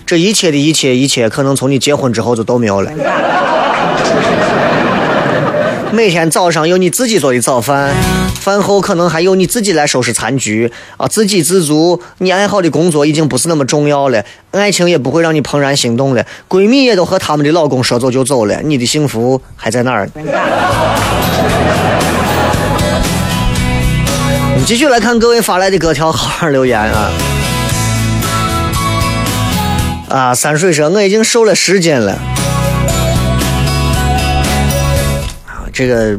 [0.06, 2.92] 这一切的一切一切，可能从你结婚之后就都没有了。
[5.94, 7.96] 每天早上有你自己做的早饭，
[8.48, 12.02] 饭后可能还有你自己来收拾残局啊，自给自足。
[12.20, 20.10] 你爱好的工作已经不是那么重要了，爱情也不会让你怦然心动了，闺蜜也都和他们的老公说走就走了，你的幸福还在哪儿？
[24.54, 27.12] 我们继续来看各位发来的各条好好留言啊！
[30.08, 32.18] 啊，山水说我已经瘦了十斤了。
[35.74, 36.18] 这个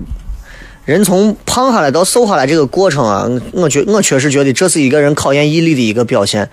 [0.88, 6.48] 人从胖下来到瘦下来这个过程啊，我觉我确实觉得这是一个人考验毅力的一个表现。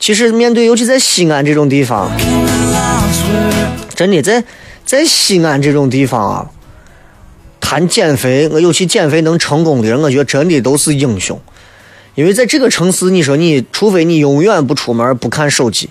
[0.00, 2.10] 其实面对尤其在西安这种地方，
[3.94, 4.42] 真的在
[4.84, 6.50] 在西安这种地方啊，
[7.60, 11.40] 谈减肥，我尤其减肥能成功的人，我觉得真的都是英雄。
[12.16, 15.90] 因为在这个城市，你说你除非你永远不出门不看手机，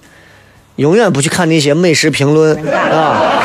[0.75, 3.41] 永远不去看那些美食评论啊。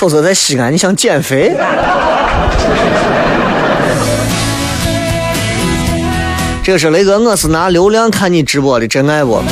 [0.00, 1.52] 否则在西安，你想减肥？
[6.64, 9.42] 这个是雷哥，我是拿流量看你直播的，真爱不？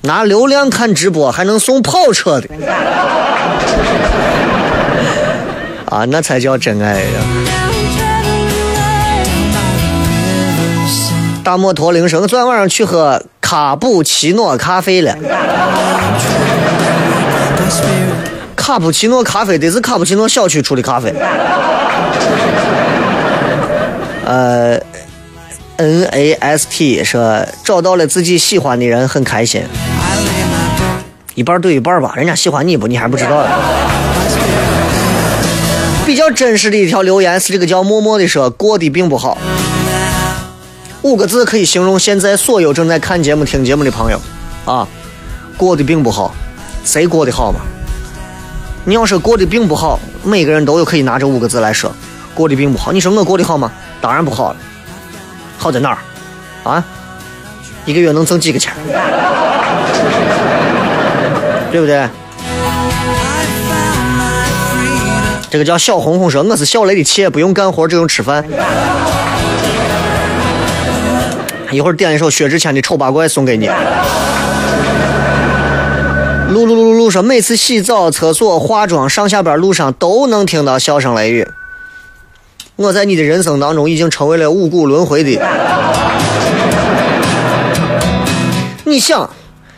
[0.00, 2.48] 拿流量看直播还能送跑车的？
[5.94, 7.06] 啊，那才叫真爱呀！
[11.44, 15.14] 大摩托铃声，昨天晚上去喝卡布奇诺咖啡了。
[18.68, 21.10] 卡布奇诺咖啡得是卡布奇诺小区出的咖啡。
[24.26, 24.78] 呃
[25.78, 29.62] ，N A S T 说找到了自己喜欢的人，很开心。
[31.34, 32.86] 一半对一半吧，人家喜欢你不？
[32.86, 33.46] 你还不知道。
[36.04, 39.38] 比较真实的一条留言是这个叫默默的说过得并不好。
[41.00, 44.20] 五个字可以形容现在所有正在看节目、听节目的朋友
[44.66, 44.86] 啊，
[45.56, 46.34] 过得并不好。
[46.84, 47.60] 谁过得好吗？
[48.88, 51.94] 你要说过得并不好，每个人都有可以拿这五个字来说，
[52.32, 52.90] 过得并不好。
[52.90, 53.70] 你说我过得好吗？
[54.00, 54.56] 当然不好了。
[55.58, 55.98] 好在哪儿？
[56.64, 56.82] 啊？
[57.84, 58.72] 一个月能挣几个钱？
[61.70, 62.08] 对不对？
[65.50, 68.42] 这个叫小红红说我是小雷的妾，不用干活，只用吃饭。
[71.70, 73.68] 一会儿点一首薛之谦的《丑八怪》送给你。
[76.50, 81.46] 噜噜噜噜噜说，每次洗澡、厕所、化妆、上下班路上都能听到笑声雷雨。
[82.74, 85.40] 我在你的人生当中已经成为了五谷轮回的。
[88.84, 89.30] 你想，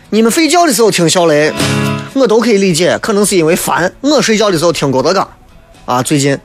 [0.09, 1.53] 你们睡觉的时候听小雷，
[2.15, 3.93] 我都可以理解，可能是因为烦。
[4.01, 5.29] 我睡觉的时候听郭德纲，
[5.85, 6.39] 啊，最近，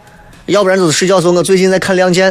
[0.48, 2.30] 要不然就是睡觉时候我最近在看《亮剑》，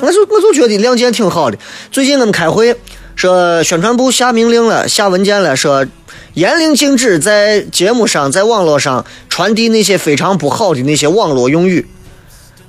[0.00, 1.58] 我就我就觉得《亮剑》挺好的。
[1.90, 2.76] 最近我们开会。
[3.16, 5.86] 说宣传部下命令了，下文件了，说
[6.34, 11.88] 严令禁止在节目上、在网络上传递那些非常不好的那些网络用语，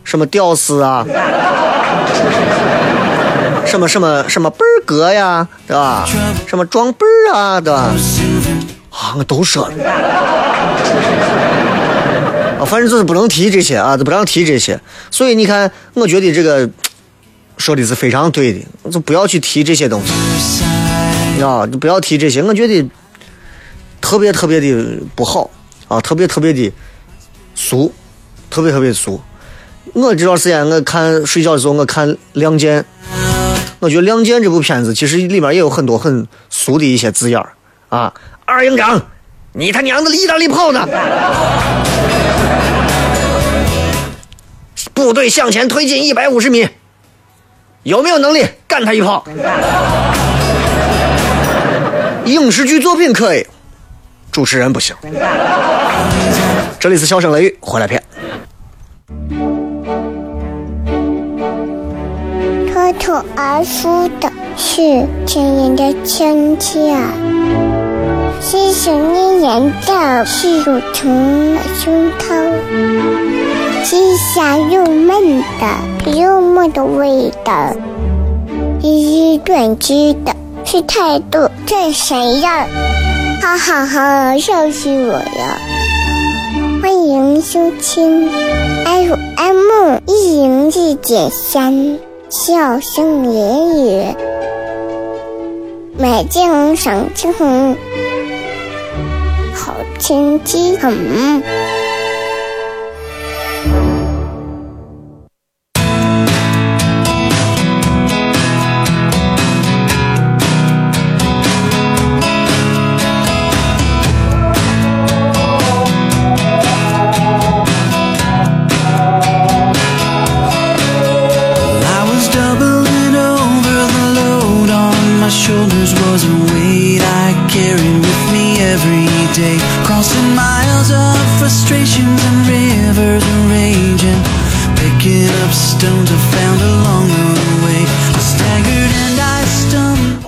[0.06, 1.06] 什么屌丝啊，
[3.66, 6.08] 什么什么什么倍儿哥呀，对吧？
[6.48, 7.94] 什么装倍儿啊，对吧？
[8.90, 9.74] 啊，我都说了，
[12.58, 14.80] 啊，反正就是不能提这些啊，就不让提这些。
[15.12, 16.70] 所以你看，我觉得这个。
[17.58, 20.64] 说的是非常对的，就不要去提这些东西，
[21.44, 22.90] 啊，就不要提这些，我觉得
[24.00, 25.50] 特别特别的不好
[25.88, 26.72] 啊，特别特别的
[27.56, 27.94] 俗，
[28.50, 29.20] 特别特别俗。
[29.94, 32.82] 我这段时间我看睡觉的时候我看《亮剑》，
[33.80, 37.54] 我觉得《亮剑》这部片子其实里面也有很多很俗的一些字眼儿
[37.90, 38.14] 啊。
[38.46, 39.02] 二营长，
[39.54, 40.88] 你他娘的意大利炮呢？
[44.94, 46.68] 部队向前推进一百五十米。
[47.88, 49.24] 有没有能力干他一炮？
[52.26, 53.48] 影视剧作品可以，
[54.30, 54.94] 主持人不行。
[56.78, 58.04] 这里是笑声雷雨，回来片。
[62.74, 66.94] 脱脱而出的是亲人的亲切，
[68.42, 73.47] 是想念人的是乳虫的胸膛。
[73.84, 77.76] 是香又闷的，又闷的味道；
[78.82, 82.68] 是短知的，是态度这谁呀。
[83.42, 85.60] 哈哈哈，笑死我了！
[86.82, 88.30] 欢迎收听
[88.86, 91.98] FM 一零四点三，
[92.30, 94.16] 笑声言语，
[95.98, 97.76] 美景赏青红，
[99.54, 100.78] 好天气。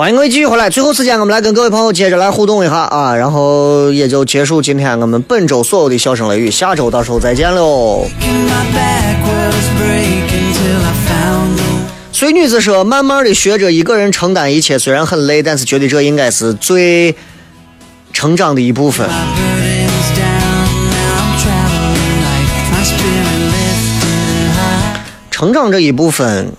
[0.10, 8.08] 欢迎各位继续回来，最后时间我们来跟各位朋友接着来互动一下啊，然后也就结束今天我们本周所有的笑声雷雨，下周到时候再见喽。
[8.20, 11.64] My back was breaking till I found the
[12.12, 17.16] 随女子说，慢慢的学着一个人承担一切，虽然很累，但是觉得这应该是最
[18.12, 19.08] 成长的一部分。
[25.30, 26.52] 成长这一部分，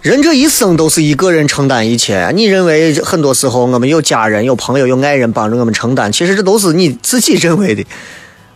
[0.00, 2.30] 人这一生都是一个人承担一切。
[2.34, 7.84] 你认为很多时候我们有家人、有朋友、有爱人帮着我们承担，其实这都是你自己认为的，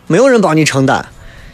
[0.07, 1.05] 没有人帮你承担。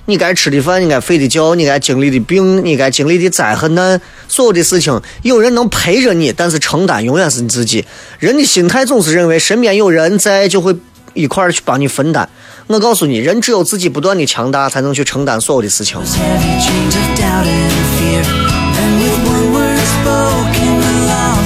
[0.05, 7.85] 你该吃的饭，你该睡的觉，你该经历的病，你该经历的灾和难，所有的事情，有人能陪着你，但是承担永远是你自己。
[8.19, 10.75] 人的心态总是认为身边有人在，就会
[11.13, 12.29] 一块儿去帮你分担。
[12.67, 15.99] 我告诉你，人只有自己不断的强大，才能去承担所有的事情。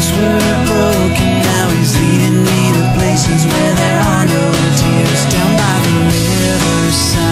[0.03, 1.41] Logs were broken.
[1.43, 5.25] Now he's leading me to places where there are no tears.
[5.31, 7.29] Down by the riverside,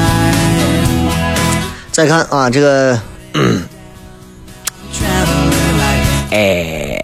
[1.92, 3.00] 再看啊，这个
[6.30, 7.02] light.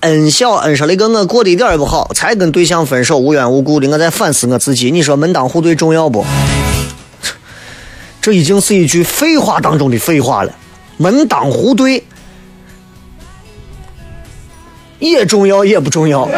[0.00, 4.92] 恩小恩说了一个我过得一点儿也不好，才跟对象分手，无缘无故的，我在反思我自己。
[4.92, 6.24] 你说门当户对重要不？
[8.20, 10.52] 这已经是一句废话当中的废话了。
[10.96, 12.04] 门当户对
[14.98, 16.28] 也重要，也不重要。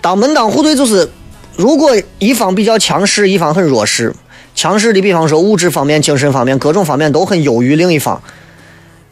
[0.00, 1.08] 当门当户对就是，
[1.56, 4.12] 如果一方比较强势，一方很弱势，
[4.54, 8.20] 强势的比方说物质方面、精神方面各种方面都很优于另一方，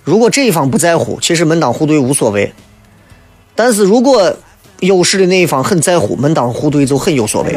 [0.03, 2.53] 如果这一方不在乎，其实门当户对无所谓。
[3.55, 4.35] 但是如果
[4.81, 7.53] 优势的那一方很在乎，门当户对就很有所谓。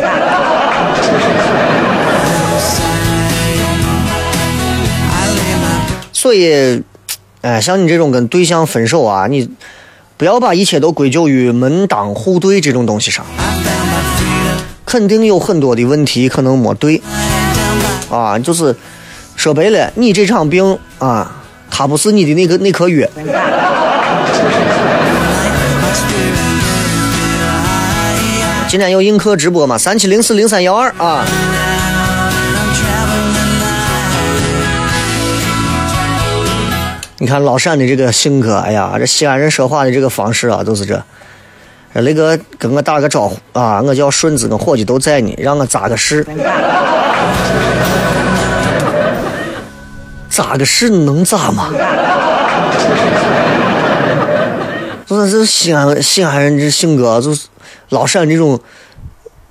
[6.24, 6.82] 所以，
[7.42, 9.50] 哎，像你这种跟对象分手啊，你
[10.16, 13.26] 不要把一切都归咎于门当户对这种东西上，
[14.86, 17.02] 肯定有很多的问题可能没对
[18.10, 18.74] 啊，就是
[19.36, 21.30] 说白了，你这场病啊，
[21.70, 23.06] 它不是你的那个那颗药。
[28.70, 29.78] 今天有映客直播嘛？
[29.78, 31.26] 三七零四零三幺二啊。
[37.24, 41.02] 你看老陕的这个性格，哎呀，这西安人说话的这个方式啊，都是这。
[41.94, 46.28] 雷哥跟我打个招呼啊，我叫顺子，我伙计都在呢，让我扎个实。
[50.30, 51.72] 扎个实能咋嘛？
[55.08, 57.48] 就是这西安西安人这性格，就是
[57.88, 58.60] 老陕这种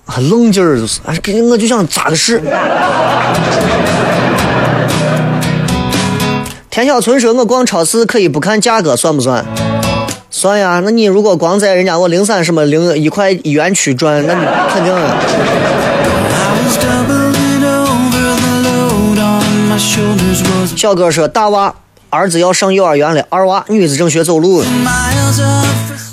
[0.05, 2.39] 很愣劲儿，就是哎，给我就想扎个实。
[6.73, 9.45] 田小春说：“我逛超市可以不看价格，算不算？
[10.31, 10.81] 算呀。
[10.83, 14.41] 那你如果光在人家我零三什么零一块一元区转，那你
[14.73, 14.91] 肯定。
[20.75, 21.75] 小哥说：大娃
[22.09, 24.65] 儿子要上幼儿园了，二娃女子正学走路。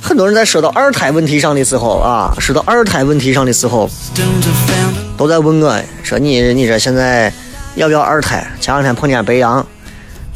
[0.02, 3.90] 很多人在说到二胎问题上的时候啊，说到二胎问题上的时候，
[5.16, 7.32] 都在问我说你你这现在
[7.76, 8.46] 要不要二胎？
[8.60, 9.66] 前两天碰见白羊，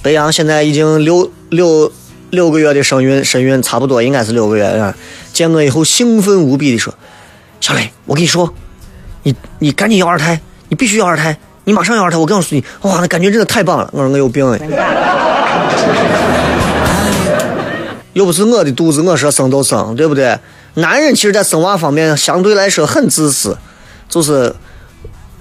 [0.04, 1.90] 白羊现在已经六六
[2.32, 4.94] 六个月的身孕，身孕差不多应该是六个月啊。
[5.32, 6.94] 见我以后兴奋无比的说
[7.62, 8.54] ：“小磊，我跟你说，
[9.24, 12.18] 你你赶紧要二胎，你必须要二胎，你马上要二胎。
[12.18, 14.60] 我告诉你，哇，那感觉真的太棒了。”我说我有病哎。
[18.12, 20.38] 又不是我的肚子，我说生就生，对不对？
[20.74, 23.58] 男人其实，在生娃方面相对来说很自私，
[24.10, 24.54] 就是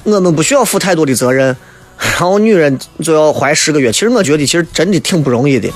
[0.05, 1.57] 我们不需要负太多的责任，
[2.03, 3.93] 然后女人就要怀十个月。
[3.93, 5.69] 其实我觉得，其实真的挺不容易的。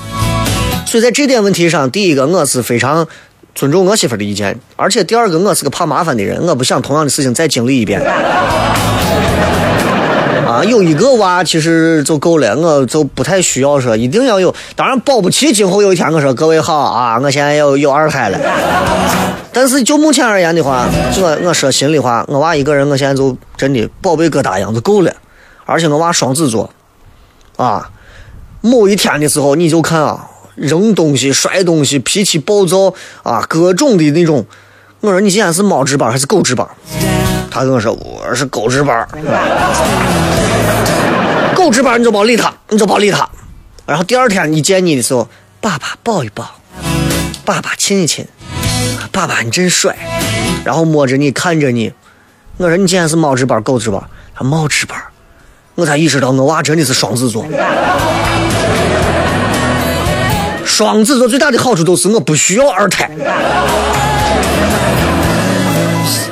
[0.85, 3.05] 所以在这点问题上，第一个我是非常
[3.53, 8.01] 尊重我媳妇儿的意见，而且第二个我是个怕麻烦的人，我不想同样的事情再经历一遍。
[10.47, 14.55] 啊，有一个娃其实就够了，我就不太需要说一定要有。
[14.77, 18.39] 当然保不齐今后有一天我说各位好啊，我现在要有二胎了。
[19.51, 20.87] 但是就目前而言的话，
[21.19, 25.11] 我我说心里话，我娃一个人，我现在就真的宝贝疙瘩一样就够了。
[25.67, 26.69] 而且我娃双子座，
[27.57, 27.91] 啊，
[28.61, 34.45] 某一天的时候你就看啊，扔东西、摔东西、脾气暴躁啊，各种的那种。
[35.01, 36.65] 我说你今天是猫值班还是狗值班？
[37.51, 39.07] 他跟我说我是狗值班。
[41.53, 43.27] 狗值班你就别理他，你就别理他。
[43.85, 45.27] 然后第二天你见你的时候，
[45.59, 46.49] 爸爸抱一抱，
[47.43, 48.25] 爸爸亲一亲，
[49.11, 49.95] 爸爸你真帅。
[50.63, 51.91] 然后摸着你看着你，
[52.57, 54.01] 我说你今天是猫值班狗值班？
[54.33, 54.97] 他猫值班。
[55.77, 57.45] 我才意识到我娃真的是双子座。
[60.65, 63.07] 双子座最大的好处就是我不需要二胎。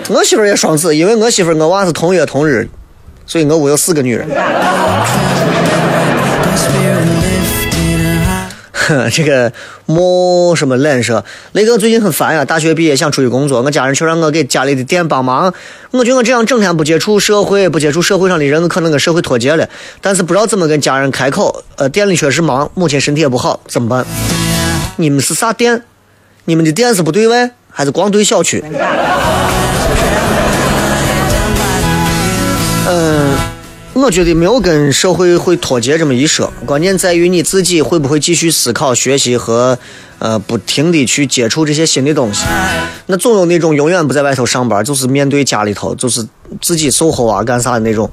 [0.09, 2.67] 我媳妇也双子，因为我媳妇儿我娃是同月同日，
[3.27, 4.27] 所以我屋有四个女人。
[9.11, 9.51] 这个
[9.85, 11.23] 莫什么冷说，
[11.53, 15.53] 雷哥最近很烦呀，大学毕业想出去工作，我家人却让我给家里的店帮忙。
[15.91, 19.67] 我觉得我这样整天不接触社会，不接触社会上的人，我可能跟社会脱节了。
[20.01, 21.63] 但是不知道怎么跟家人开口。
[21.77, 24.05] 呃，店里确实忙，母亲身体也不好，怎么办？
[24.97, 25.83] 你们是啥店？
[26.43, 28.63] 你们的店是不对外，还是光对小区？
[32.87, 33.24] 嗯，
[33.95, 39.79] 我觉得没有跟社会会脱节这么一说，关键在于你自己会不会继续思考、学习和
[40.19, 42.43] 呃不停的去接触这些新的东西。
[43.07, 46.27] 那总有那种永远不在外头上班，就是面对家里头，就是
[46.61, 48.11] 自己售后啊干啥的那种，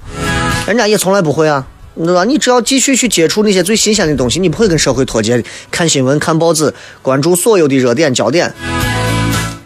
[0.67, 1.67] 人家也从来不会啊，
[1.97, 2.25] 对吧？
[2.25, 5.45] 你只要继续去接触那些最新鲜的东西，你不会跟社会脱节。
[5.71, 6.73] 看新闻、看报纸，
[7.03, 8.55] 关注所有的热点焦点，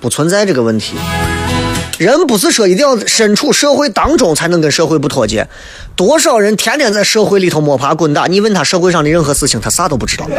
[0.01, 0.97] 不存在这个问题。
[1.99, 5.49] 人不是说一定要身处社会当中才能跟社会不脱节，
[5.95, 10.27] 多少人天天在社会里头摸爬滚打，你问他社会上的任何事情，他啥都不知道。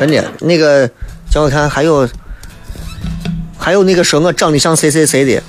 [0.00, 0.90] 真的，那个
[1.30, 2.08] 叫我看，还有
[3.56, 5.40] 还有那个说我长得像谁谁谁的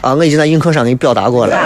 [0.00, 1.56] 啊，我已经在映客上给你表达过了。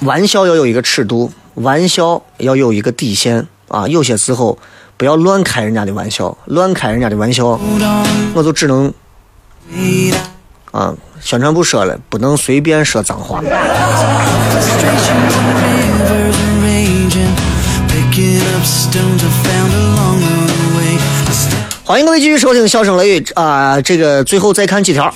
[0.00, 4.58] 玩笑要有一个尺度，玩笑要有一个底线啊，有些时候。
[5.02, 7.58] 不要乱开人家的玩笑，乱开人家的玩笑，
[8.34, 8.94] 我就只能
[10.70, 13.42] 啊，宣传部说了，不能随便说脏话。
[21.82, 25.12] 欢迎各位继续收听《笑声雷雨》啊，这个最后再看几条。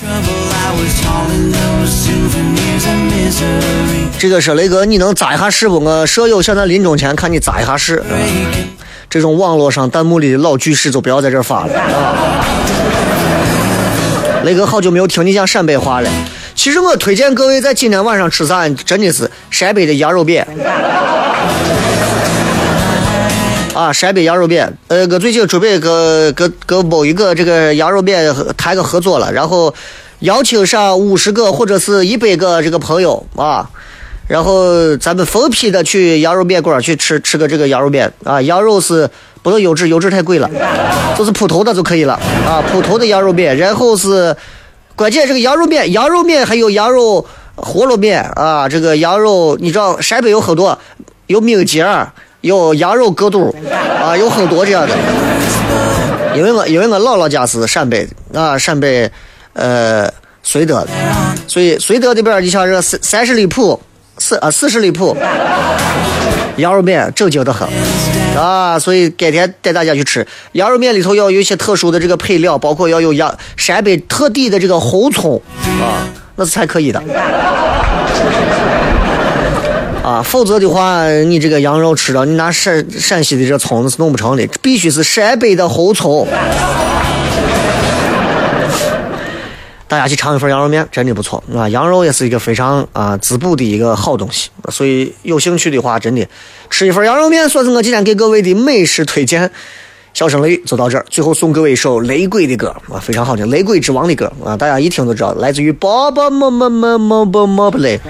[4.18, 5.78] 这个是雷哥，你能扎一下试不？
[5.78, 8.02] 我舍友想在临终前看你扎一下试。
[9.08, 12.44] 这种网络上弹幕里的老句式就不要在这发了啊！
[14.44, 16.10] 雷哥好久没有听你讲陕北话了。
[16.54, 20.46] 其实我推荐各位在今天晚上吃啥，真的是陕北的羊肉面。
[23.74, 24.72] 啊，陕北羊肉面。
[24.88, 29.74] 呃，我最近准备跟跟跟某一个这个羊肉面谈个合作了，然后
[30.20, 33.68] 邀请上五十个或者是一百个这个朋友啊。
[34.28, 39.08] 然后咱们分批的去羊肉面馆去吃吃个这个羊肉面啊，羊肉是
[39.40, 40.50] 不能优质，优质太贵了，
[41.16, 42.14] 就是普通的就可以了
[42.44, 43.56] 啊，普通的羊肉面。
[43.56, 44.36] 然后是
[44.96, 47.24] 关键这个羊肉面，羊肉面还有羊肉
[47.54, 50.76] 饸饹面啊，这个羊肉你知道陕北有很多，
[51.28, 51.86] 有米节
[52.40, 53.54] 有羊肉疙肚
[54.02, 54.96] 啊，有很多这样的。
[56.34, 59.08] 因为我因为我姥姥家是陕北啊，陕北
[59.52, 60.12] 呃
[60.44, 60.88] 绥德的，
[61.46, 63.80] 所以绥德这边你像这三三十里铺。
[64.18, 65.16] 四啊四十里铺。
[66.56, 67.68] 羊肉面正经的很
[68.34, 70.26] 啊，所以改天带大家去吃。
[70.52, 75.38] 羊肉面里头要有一些特殊的这个配料，包括要有羊陕北特地的这个红葱
[75.82, 76.98] 啊，那是才可以的。
[80.02, 86.26] 啊，否则的话你这个羊肉吃了，你拿陕陕西的这葱那是弄不成的，必须是陕北的红葱。
[89.88, 91.68] 大家去尝一份羊肉面，真的不错啊！
[91.68, 96.26] 羊肉也是一个非常啊滋补的一个好东西，所以有兴趣的话，真的
[96.68, 99.50] 吃一份羊肉面，算是我今天给各位的美食推荐。
[100.12, 108.00] 笑声雷就到这儿，最后送各位一首雷鬼的歌啊，非常好听，雷鬼之王的歌啊，大家一听就知道，来自于爸爸妈妈妈妈妈妈不雷。